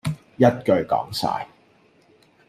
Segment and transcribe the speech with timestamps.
[0.35, 1.45] 一句講曬